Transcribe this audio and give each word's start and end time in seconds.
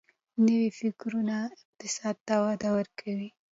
نوي 0.45 0.69
فکرونه 0.79 1.35
اقتصاد 1.55 2.15
ته 2.27 2.35
وده 2.45 2.69
ورکوي. 2.77 3.29